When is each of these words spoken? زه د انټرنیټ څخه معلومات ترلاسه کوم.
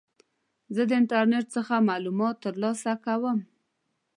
زه 0.75 0.81
د 0.89 0.91
انټرنیټ 0.99 1.45
څخه 1.55 1.85
معلومات 1.89 2.35
ترلاسه 2.45 2.91
کوم. 3.05 3.37